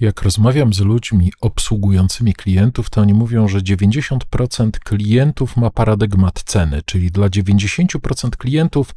[0.00, 6.82] Jak rozmawiam z ludźmi obsługującymi klientów, to oni mówią, że 90% klientów ma paradygmat ceny,
[6.84, 8.94] czyli dla 90% klientów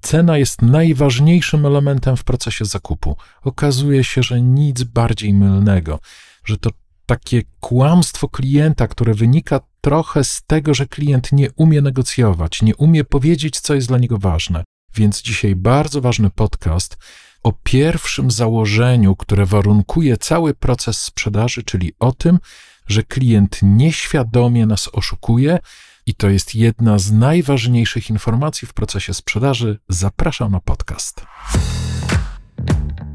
[0.00, 3.16] cena jest najważniejszym elementem w procesie zakupu.
[3.42, 5.98] Okazuje się, że nic bardziej mylnego,
[6.44, 6.70] że to
[7.06, 13.04] takie kłamstwo klienta, które wynika trochę z tego, że klient nie umie negocjować, nie umie
[13.04, 14.64] powiedzieć, co jest dla niego ważne.
[14.96, 16.96] Więc dzisiaj bardzo ważny podcast
[17.42, 22.38] o pierwszym założeniu, które warunkuje cały proces sprzedaży, czyli o tym,
[22.86, 25.58] że klient nieświadomie nas oszukuje
[26.06, 29.78] i to jest jedna z najważniejszych informacji w procesie sprzedaży.
[29.88, 31.26] Zapraszam na podcast.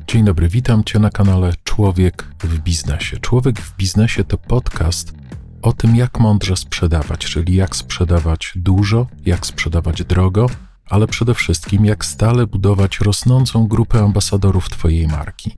[0.08, 3.18] Dzień dobry, witam Cię na kanale Człowiek w Biznesie.
[3.18, 5.14] Człowiek w Biznesie to podcast
[5.62, 10.48] o tym, jak mądrze sprzedawać, czyli jak sprzedawać dużo, jak sprzedawać drogo,
[10.92, 15.56] ale przede wszystkim jak stale budować rosnącą grupę ambasadorów Twojej marki.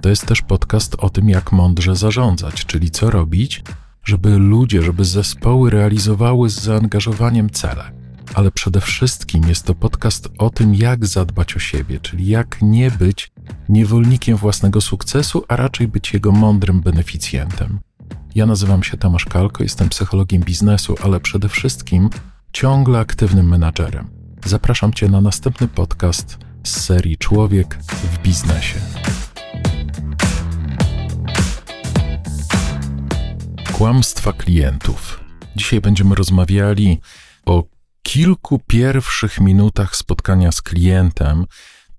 [0.00, 3.62] To jest też podcast o tym, jak mądrze zarządzać, czyli co robić,
[4.04, 7.92] żeby ludzie, żeby zespoły realizowały z zaangażowaniem cele.
[8.34, 12.90] Ale przede wszystkim jest to podcast o tym, jak zadbać o siebie, czyli jak nie
[12.90, 13.32] być
[13.68, 17.80] niewolnikiem własnego sukcesu, a raczej być jego mądrym beneficjentem.
[18.34, 22.10] Ja nazywam się Tomasz Kalko, jestem psychologiem biznesu, ale przede wszystkim
[22.52, 24.15] ciągle aktywnym menadżerem.
[24.46, 28.80] Zapraszam Cię na następny podcast z serii Człowiek w biznesie.
[33.72, 35.20] Kłamstwa klientów.
[35.56, 37.00] Dzisiaj będziemy rozmawiali
[37.46, 37.64] o
[38.02, 41.46] kilku pierwszych minutach spotkania z klientem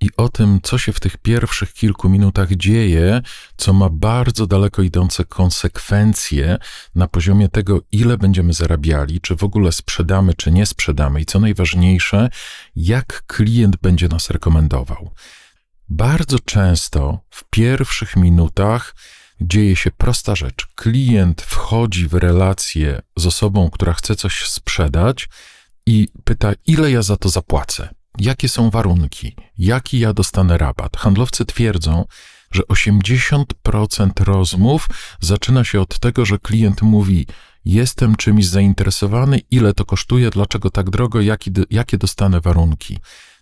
[0.01, 3.21] i o tym, co się w tych pierwszych kilku minutach dzieje,
[3.57, 6.57] co ma bardzo daleko idące konsekwencje
[6.95, 11.39] na poziomie tego, ile będziemy zarabiali, czy w ogóle sprzedamy, czy nie sprzedamy, i co
[11.39, 12.29] najważniejsze,
[12.75, 15.11] jak klient będzie nas rekomendował.
[15.89, 18.95] Bardzo często w pierwszych minutach
[19.41, 20.67] dzieje się prosta rzecz.
[20.75, 25.29] Klient wchodzi w relację z osobą, która chce coś sprzedać
[25.85, 27.89] i pyta, ile ja za to zapłacę
[28.19, 30.97] jakie są warunki, jaki ja dostanę rabat.
[30.97, 32.05] Handlowcy twierdzą,
[32.51, 34.89] że 80% rozmów
[35.19, 37.25] zaczyna się od tego, że klient mówi:
[37.65, 42.97] Jestem czymś zainteresowany, ile to kosztuje, dlaczego tak drogo, jaki, jakie dostanę warunki.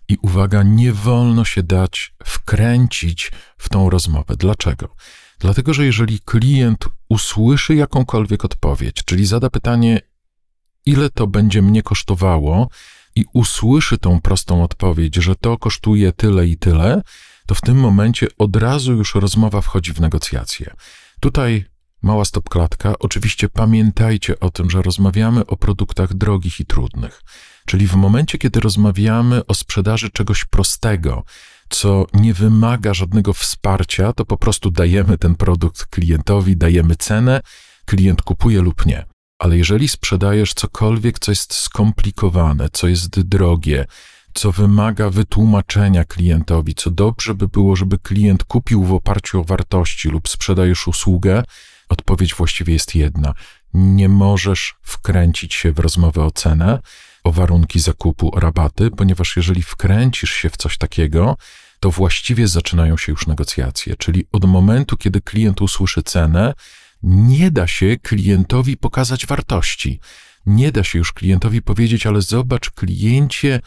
[0.08, 4.36] I uwaga, nie wolno się dać wkręcić w tą rozmowę.
[4.36, 4.94] Dlaczego?
[5.38, 10.00] Dlatego, że jeżeli klient usłyszy jakąkolwiek odpowiedź, czyli zada pytanie,
[10.86, 12.68] ile to będzie mnie kosztowało,
[13.16, 17.02] i usłyszy tą prostą odpowiedź, że to kosztuje tyle i tyle,
[17.46, 20.74] to w tym momencie od razu już rozmowa wchodzi w negocjacje.
[21.20, 21.64] Tutaj
[22.02, 22.94] mała stopklatka.
[22.98, 27.22] Oczywiście pamiętajcie o tym, że rozmawiamy o produktach drogich i trudnych.
[27.66, 31.24] Czyli w momencie, kiedy rozmawiamy o sprzedaży czegoś prostego,
[31.68, 37.40] co nie wymaga żadnego wsparcia, to po prostu dajemy ten produkt klientowi, dajemy cenę,
[37.84, 39.06] klient kupuje lub nie.
[39.38, 43.86] Ale jeżeli sprzedajesz cokolwiek, co jest skomplikowane, co jest drogie,
[44.34, 50.08] co wymaga wytłumaczenia klientowi, co dobrze by było, żeby klient kupił w oparciu o wartości
[50.08, 51.42] lub sprzedajesz usługę,
[51.88, 53.34] odpowiedź właściwie jest jedna.
[53.74, 56.78] Nie możesz wkręcić się w rozmowę o cenę,
[57.24, 61.36] o warunki zakupu, o rabaty, ponieważ jeżeli wkręcisz się w coś takiego,
[61.80, 63.96] to właściwie zaczynają się już negocjacje.
[63.96, 66.54] Czyli od momentu, kiedy klient usłyszy cenę,
[67.02, 70.00] nie da się klientowi pokazać wartości.
[70.46, 73.60] Nie da się już klientowi powiedzieć, ale zobacz, kliencie,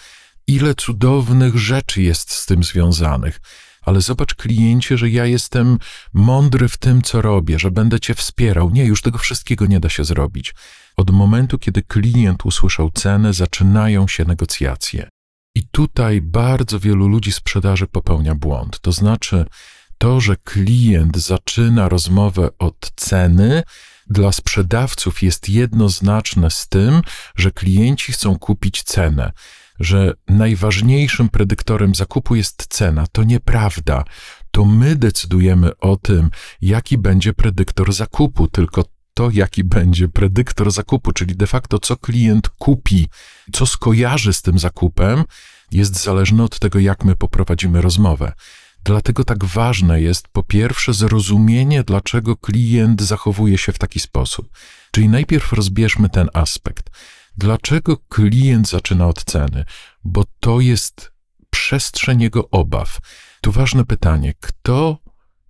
[0.47, 3.39] ile cudownych rzeczy jest z tym związanych.
[3.81, 5.77] Ale zobacz, kliencie, że ja jestem
[6.13, 8.69] mądry w tym, co robię, że będę cię wspierał.
[8.69, 10.53] Nie, już tego wszystkiego nie da się zrobić.
[10.97, 15.09] Od momentu, kiedy klient usłyszał cenę, zaczynają się negocjacje.
[15.55, 18.79] I tutaj bardzo wielu ludzi sprzedaży popełnia błąd.
[18.79, 19.45] To znaczy,
[19.99, 23.63] to, że klient zaczyna rozmowę od ceny,
[24.07, 27.01] dla sprzedawców jest jednoznaczne z tym,
[27.35, 29.31] że klienci chcą kupić cenę,
[29.79, 33.07] że najważniejszym predyktorem zakupu jest cena.
[33.11, 34.03] To nieprawda.
[34.51, 36.29] To my decydujemy o tym,
[36.61, 42.49] jaki będzie predyktor zakupu, tylko to, jaki będzie predyktor zakupu, czyli de facto co klient
[42.49, 43.07] kupi,
[43.53, 45.23] co skojarzy z tym zakupem,
[45.71, 48.33] jest zależne od tego, jak my poprowadzimy rozmowę.
[48.83, 54.49] Dlatego tak ważne jest po pierwsze zrozumienie, dlaczego klient zachowuje się w taki sposób.
[54.91, 56.89] Czyli najpierw rozbierzmy ten aspekt.
[57.37, 59.65] Dlaczego klient zaczyna od ceny?
[60.03, 61.11] Bo to jest
[61.49, 62.99] przestrzeń jego obaw.
[63.41, 64.97] Tu ważne pytanie: kto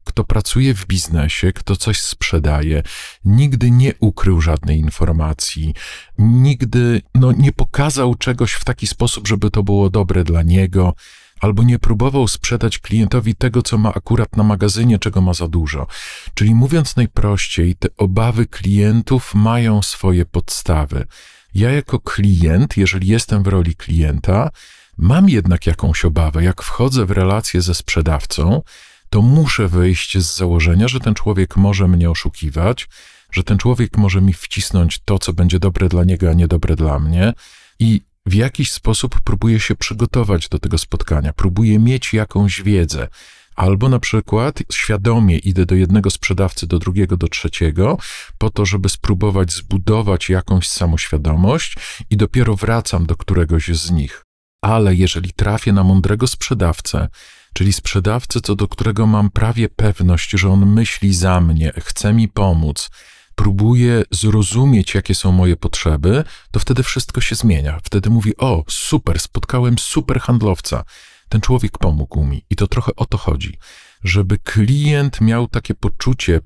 [0.09, 2.83] kto pracuje w biznesie, kto coś sprzedaje,
[3.25, 5.73] nigdy nie ukrył żadnej informacji,
[6.17, 10.93] nigdy no, nie pokazał czegoś w taki sposób, żeby to było dobre dla niego,
[11.41, 15.87] albo nie próbował sprzedać klientowi tego, co ma akurat na magazynie, czego ma za dużo.
[16.33, 21.05] Czyli mówiąc najprościej, te obawy klientów mają swoje podstawy.
[21.53, 24.49] Ja jako klient, jeżeli jestem w roli klienta,
[24.97, 26.43] mam jednak jakąś obawę.
[26.43, 28.61] Jak wchodzę w relację ze sprzedawcą,
[29.09, 32.87] to muszę wyjść z założenia, że ten człowiek może mnie oszukiwać,
[33.31, 36.99] że ten człowiek może mi wcisnąć to, co będzie dobre dla niego, a niedobre dla
[36.99, 37.33] mnie.
[37.79, 43.07] I w jakiś sposób próbuję się przygotować do tego spotkania, próbuję mieć jakąś wiedzę.
[43.55, 47.97] Albo na przykład świadomie idę do jednego sprzedawcy, do drugiego, do trzeciego,
[48.37, 51.75] po to, żeby spróbować zbudować jakąś samoświadomość
[52.09, 54.25] i dopiero wracam do któregoś z nich.
[54.61, 57.07] Ale jeżeli trafię na mądrego sprzedawcę,
[57.53, 62.27] czyli sprzedawcę, co do którego mam prawie pewność, że on myśli za mnie, chce mi
[62.27, 62.89] pomóc,
[63.39, 67.79] próbuje zrozumieć, jakie są moje potrzeby, to wtedy wszystko się zmienia.
[67.83, 70.83] Wtedy mówi: O, super, spotkałem super handlowca.
[71.29, 72.45] Ten człowiek pomógł mi.
[72.49, 73.57] I to trochę o to chodzi,
[74.03, 76.39] żeby klient miał takie poczucie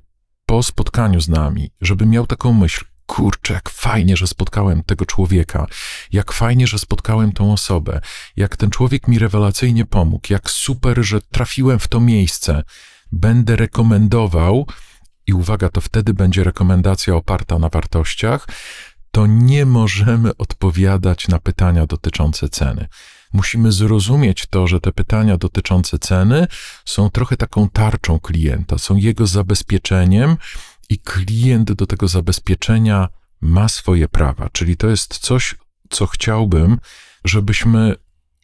[0.46, 5.68] po spotkaniu z nami, żeby miał taką myśl: kurczę, jak fajnie, że spotkałem tego człowieka,
[6.12, 8.02] jak fajnie, że spotkałem tą osobę,
[8.36, 12.64] jak ten człowiek mi rewelacyjnie pomógł, jak super, że trafiłem w to miejsce.
[13.12, 14.68] Będę rekomendował,
[15.28, 18.48] i uwaga, to wtedy będzie rekomendacja oparta na wartościach,
[19.12, 22.88] to nie możemy odpowiadać na pytania dotyczące ceny.
[23.34, 26.48] Musimy zrozumieć to, że te pytania dotyczące ceny
[26.86, 30.38] są trochę taką tarczą klienta, są jego zabezpieczeniem
[30.90, 33.10] i klient do tego zabezpieczenia
[33.42, 34.50] ma swoje prawa.
[34.52, 35.56] Czyli to jest coś,
[35.90, 36.80] co chciałbym,
[37.26, 37.96] żebyśmy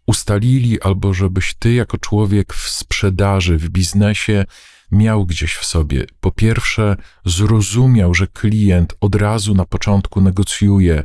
[0.06, 4.46] ustalili, albo żebyś ty, jako człowiek w sprzedaży, w biznesie,
[4.92, 6.06] miał gdzieś w sobie.
[6.20, 6.96] Po pierwsze,
[7.26, 11.04] zrozumiał, że klient od razu na początku negocjuje,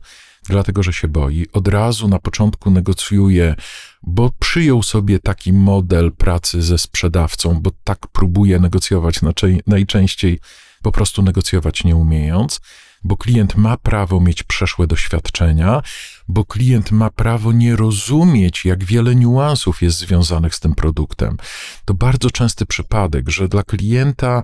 [0.48, 3.54] dlatego że się boi, od razu na początku negocjuje,
[4.02, 9.20] bo przyjął sobie taki model pracy ze sprzedawcą, bo tak próbuje negocjować
[9.66, 10.40] najczęściej,
[10.82, 12.60] po prostu negocjować nie umiejąc
[13.04, 15.82] bo klient ma prawo mieć przeszłe doświadczenia,
[16.28, 21.36] bo klient ma prawo nie rozumieć, jak wiele niuansów jest związanych z tym produktem.
[21.84, 24.42] To bardzo częsty przypadek, że dla klienta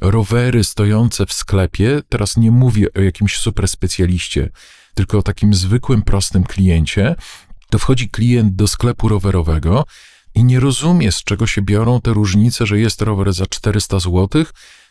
[0.00, 4.50] rowery stojące w sklepie, teraz nie mówię o jakimś super specjaliście,
[4.94, 7.14] tylko o takim zwykłym, prostym kliencie,
[7.70, 9.84] to wchodzi klient do sklepu rowerowego
[10.34, 14.44] i nie rozumie, z czego się biorą te różnice, że jest rower za 400 zł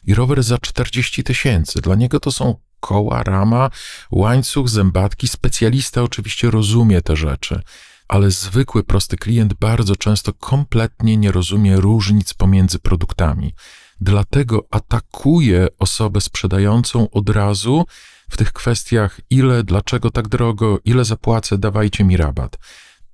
[0.04, 1.82] i rower za 40 tysięcy.
[1.82, 3.70] Dla niego to są koła, rama,
[4.12, 5.28] łańcuch, zębatki.
[5.28, 7.62] Specjalista oczywiście rozumie te rzeczy,
[8.08, 13.54] ale zwykły, prosty klient bardzo często kompletnie nie rozumie różnic pomiędzy produktami.
[14.02, 17.86] Dlatego atakuje osobę sprzedającą od razu
[18.30, 22.58] w tych kwestiach, ile, dlaczego tak drogo, ile zapłacę, dawajcie mi rabat.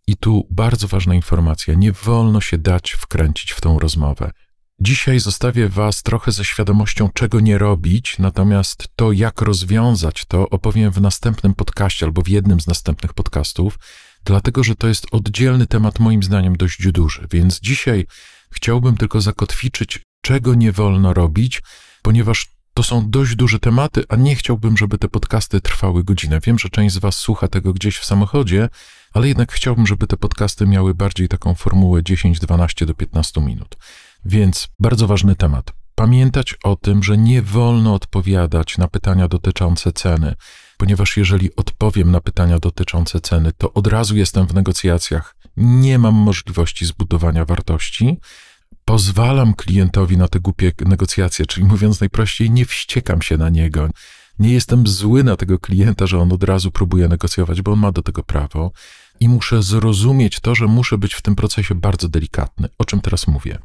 [0.07, 4.31] I tu bardzo ważna informacja: nie wolno się dać wkręcić w tą rozmowę.
[4.80, 10.92] Dzisiaj zostawię Was trochę ze świadomością, czego nie robić, natomiast to, jak rozwiązać to, opowiem
[10.92, 13.80] w następnym podcaście albo w jednym z następnych podcastów,
[14.24, 17.27] dlatego że to jest oddzielny temat, moim zdaniem, dość duży.
[17.31, 18.06] Więc dzisiaj
[18.51, 21.62] chciałbym tylko zakotwiczyć, czego nie wolno robić,
[22.01, 26.39] ponieważ to są dość duże tematy, a nie chciałbym, żeby te podcasty trwały godzinę.
[26.45, 28.69] Wiem, że część z Was słucha tego gdzieś w samochodzie,
[29.13, 33.77] ale jednak chciałbym, żeby te podcasty miały bardziej taką formułę 10, 12 do 15 minut.
[34.25, 35.74] Więc bardzo ważny temat.
[35.95, 40.36] Pamiętać o tym, że nie wolno odpowiadać na pytania dotyczące ceny,
[40.77, 46.13] ponieważ jeżeli odpowiem na pytania dotyczące ceny, to od razu jestem w negocjacjach, nie mam
[46.15, 48.17] możliwości zbudowania wartości,
[48.86, 53.89] pozwalam klientowi na te głupie negocjacje, czyli mówiąc najprościej, nie wściekam się na niego.
[54.39, 57.91] Nie jestem zły na tego klienta, że on od razu próbuje negocjować, bo on ma
[57.91, 58.71] do tego prawo
[59.19, 62.69] i muszę zrozumieć to, że muszę być w tym procesie bardzo delikatny.
[62.77, 63.59] O czym teraz mówię?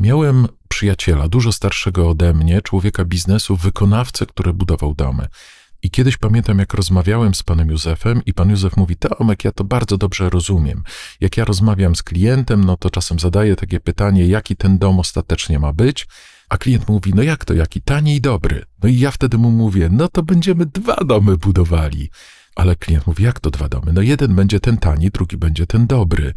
[0.00, 5.28] Miałem przyjaciela, dużo starszego ode mnie, człowieka biznesu, wykonawcę, który budował domy.
[5.82, 9.64] I kiedyś pamiętam, jak rozmawiałem z panem Józefem, i pan Józef mówi: Tomek, ja to
[9.64, 10.82] bardzo dobrze rozumiem.
[11.20, 15.58] Jak ja rozmawiam z klientem, no to czasem zadaję takie pytanie, jaki ten dom ostatecznie
[15.58, 16.06] ma być.
[16.48, 18.64] A klient mówi: No jak to, jaki tani i dobry?
[18.82, 22.10] No i ja wtedy mu mówię: No to będziemy dwa domy budowali.
[22.54, 23.92] Ale klient mówi: Jak to dwa domy?
[23.92, 26.34] No jeden będzie ten tani, drugi będzie ten dobry.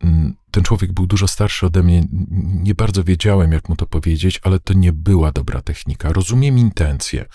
[0.00, 2.04] Mm, ten człowiek był dużo starszy ode mnie,
[2.44, 6.12] nie bardzo wiedziałem, jak mu to powiedzieć, ale to nie była dobra technika.
[6.12, 7.26] Rozumiem intencje.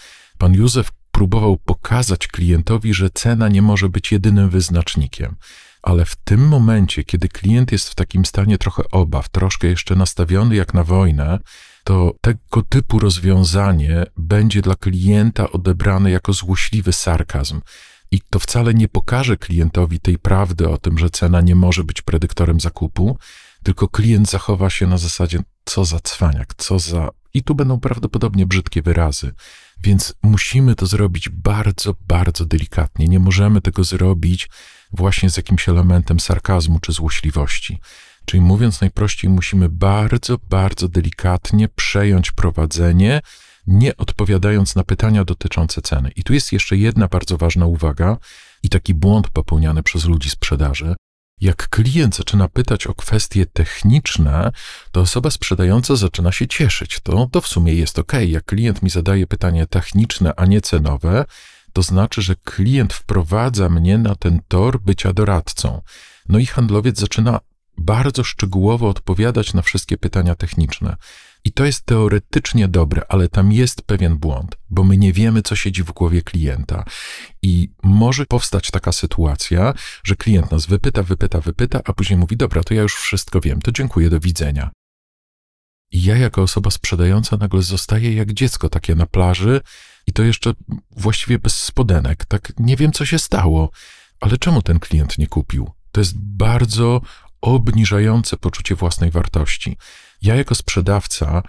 [0.42, 5.36] Pan Józef próbował pokazać klientowi, że cena nie może być jedynym wyznacznikiem.
[5.82, 10.56] Ale w tym momencie, kiedy klient jest w takim stanie trochę obaw, troszkę jeszcze nastawiony
[10.56, 11.40] jak na wojnę,
[11.84, 17.62] to tego typu rozwiązanie będzie dla klienta odebrane jako złośliwy sarkazm.
[18.12, 22.02] i to wcale nie pokaże klientowi tej prawdy o tym, że cena nie może być
[22.02, 23.18] predyktorem zakupu,
[23.64, 27.10] tylko klient zachowa się na zasadzie, co za cwaniak, co za.
[27.34, 29.34] I tu będą prawdopodobnie brzydkie wyrazy.
[29.84, 33.08] Więc musimy to zrobić bardzo, bardzo delikatnie.
[33.08, 34.50] Nie możemy tego zrobić
[34.94, 37.80] właśnie z jakimś elementem sarkazmu czy złośliwości.
[38.26, 43.22] Czyli mówiąc najprościej, musimy bardzo, bardzo delikatnie przejąć prowadzenie,
[43.68, 46.12] nie odpowiadając na pytania dotyczące ceny.
[46.16, 48.18] I tu jest jeszcze jedna bardzo ważna uwaga
[48.64, 50.96] i taki błąd popełniany przez ludzi sprzedaży.
[51.42, 54.52] Jak klient zaczyna pytać o kwestie techniczne,
[54.92, 57.00] to osoba sprzedająca zaczyna się cieszyć.
[57.00, 58.14] To, to w sumie jest ok.
[58.28, 61.26] Jak klient mi zadaje pytanie techniczne, a nie cenowe,
[61.74, 65.82] to znaczy, że klient wprowadza mnie na ten tor bycia doradcą.
[66.30, 67.40] No i handlowiec zaczyna
[67.78, 70.96] bardzo szczegółowo odpowiadać na wszystkie pytania techniczne.
[71.44, 75.56] I to jest teoretycznie dobre, ale tam jest pewien błąd, bo my nie wiemy, co
[75.56, 76.86] siedzi w głowie klienta.
[77.42, 82.64] I może powstać taka sytuacja, że klient nas wypyta, wypyta, wypyta, a później mówi: Dobra,
[82.64, 84.72] to ja już wszystko wiem, to dziękuję, do widzenia.
[85.92, 89.62] I ja, jako osoba sprzedająca, nagle zostaję jak dziecko takie na plaży
[90.08, 90.54] i to jeszcze
[90.92, 92.26] właściwie bez spodenek.
[92.26, 93.72] Tak nie wiem, co się stało,
[94.20, 95.72] ale czemu ten klient nie kupił?
[95.92, 97.02] To jest bardzo
[97.42, 99.78] obniżające poczucie własnej wartości.
[100.22, 101.44] Ja jako sprzedawca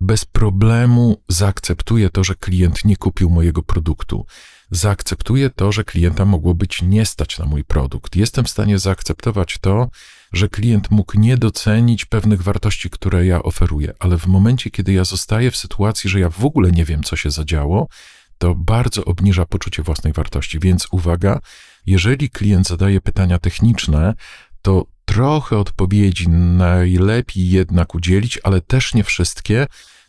[0.00, 4.26] bez problemu zaakceptuję to, że klient nie kupił mojego produktu.
[4.70, 8.16] Zaakceptuję to, że klienta mogło być nie stać na mój produkt.
[8.16, 9.88] Jestem w stanie zaakceptować to,
[10.32, 15.04] że klient mógł nie docenić pewnych wartości, które ja oferuję, ale w momencie, kiedy ja
[15.04, 17.88] zostaję w sytuacji, że ja w ogóle nie wiem, co się zadziało,
[18.38, 20.58] to bardzo obniża poczucie własnej wartości.
[20.58, 21.40] Więc uwaga,
[21.86, 24.14] jeżeli klient zadaje pytania techniczne,
[24.62, 29.66] to trochę odpowiedzi najlepiej jednak udzielić, ale też nie wszystkie.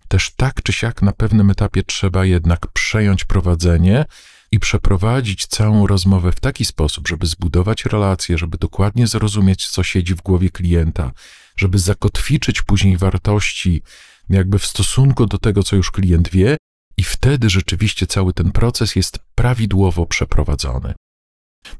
[0.07, 4.05] Też tak czy siak na pewnym etapie trzeba jednak przejąć prowadzenie
[4.51, 10.15] i przeprowadzić całą rozmowę w taki sposób, żeby zbudować relacje, żeby dokładnie zrozumieć, co siedzi
[10.15, 11.11] w głowie klienta,
[11.57, 13.81] żeby zakotwiczyć później wartości,
[14.29, 16.57] jakby w stosunku do tego, co już klient wie,
[16.97, 20.93] i wtedy rzeczywiście cały ten proces jest prawidłowo przeprowadzony.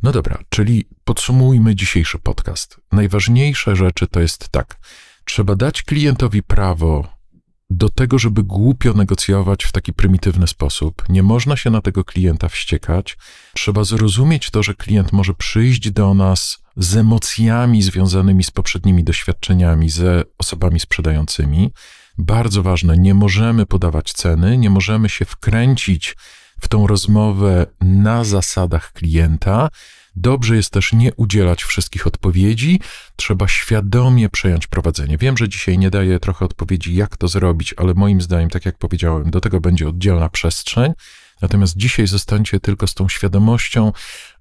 [0.04, 2.80] No dobra, czyli podsumujmy dzisiejszy podcast.
[2.92, 4.80] Najważniejsze rzeczy to jest tak:
[5.26, 7.18] trzeba dać klientowi prawo
[7.70, 11.04] do tego, żeby głupio negocjować w taki prymitywny sposób.
[11.10, 13.18] Nie można się na tego klienta wściekać.
[13.54, 19.90] Trzeba zrozumieć to, że klient może przyjść do nas z emocjami związanymi z poprzednimi doświadczeniami,
[19.90, 21.72] ze osobami sprzedającymi.
[22.18, 26.16] Bardzo ważne, nie możemy podawać ceny, nie możemy się wkręcić
[26.60, 29.70] w tą rozmowę na zasadach klienta.
[30.16, 32.80] Dobrze jest też nie udzielać wszystkich odpowiedzi,
[33.16, 35.18] trzeba świadomie przejąć prowadzenie.
[35.18, 38.78] Wiem, że dzisiaj nie daję trochę odpowiedzi, jak to zrobić, ale moim zdaniem, tak jak
[38.78, 40.94] powiedziałem, do tego będzie oddzielna przestrzeń.
[41.42, 43.92] Natomiast dzisiaj zostańcie tylko z tą świadomością,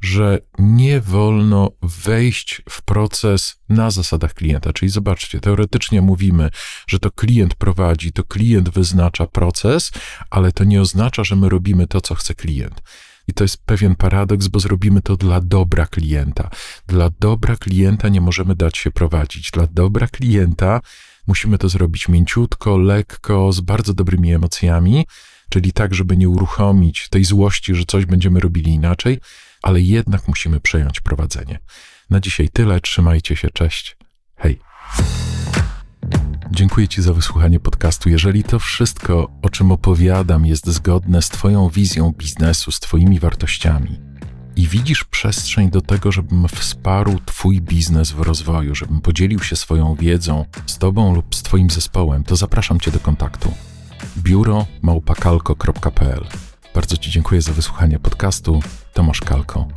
[0.01, 4.73] że nie wolno wejść w proces na zasadach klienta.
[4.73, 6.51] Czyli zobaczcie, teoretycznie mówimy,
[6.87, 9.93] że to klient prowadzi, to klient wyznacza proces,
[10.31, 12.83] ale to nie oznacza, że my robimy to, co chce klient.
[13.29, 16.51] I to jest pewien paradoks, bo zrobimy to dla dobra klienta.
[16.87, 19.51] Dla dobra klienta nie możemy dać się prowadzić.
[19.51, 20.81] Dla dobra klienta
[21.27, 25.07] musimy to zrobić mięciutko, lekko, z bardzo dobrymi emocjami
[25.49, 29.19] czyli tak, żeby nie uruchomić tej złości, że coś będziemy robili inaczej,
[29.63, 31.59] ale jednak musimy przejąć prowadzenie.
[32.11, 33.97] Na dzisiaj tyle, trzymajcie się, cześć.
[34.37, 34.61] Hej.
[36.51, 38.09] Dziękuję Ci za wysłuchanie podcastu.
[38.09, 44.01] Jeżeli to wszystko, o czym opowiadam, jest zgodne z Twoją wizją biznesu, z Twoimi wartościami
[44.57, 49.95] i widzisz przestrzeń do tego, żebym wsparł Twój biznes w rozwoju, żebym podzielił się swoją
[49.95, 53.55] wiedzą z Tobą lub z Twoim zespołem, to zapraszam Cię do kontaktu
[54.19, 56.25] biuro małpakalko.pl.
[56.75, 58.61] Bardzo Ci dziękuję za wysłuchanie podcastu.
[58.95, 59.69] Tomasz Kalko.